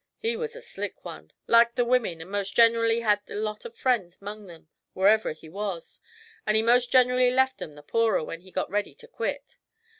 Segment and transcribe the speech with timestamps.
[0.17, 1.31] He was a slick one.
[1.45, 5.47] Liked the women, and most generally had a lot of friends 'mong 'em wherever he
[5.47, 6.01] was;
[6.43, 9.57] but he most generally left 'em the poorer when he got ready to quit.